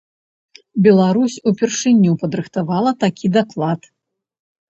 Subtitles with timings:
[0.87, 3.81] Беларусь упершыню падрыхтавала такі даклад.